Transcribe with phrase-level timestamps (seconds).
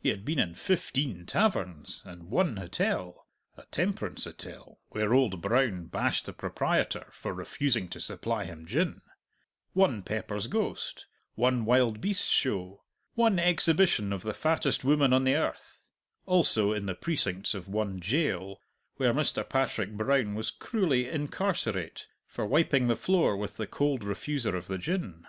[0.00, 5.84] He had been in fifteen taverns, and one hotel (a temperance hotel, where old Brown
[5.86, 9.00] bashed the proprietor for refusing to supply him gin);
[9.72, 11.06] one Pepper's Ghost;
[11.36, 12.82] one Wild Beasts' Show;
[13.14, 15.86] one Exhibition of the Fattest Woman on the Earth;
[16.26, 18.60] also in the precincts of one jail,
[18.96, 19.48] where Mr.
[19.48, 24.78] Patrick Brown was cruelly incarcerate for wiping the floor with the cold refuser of the
[24.78, 25.28] gin.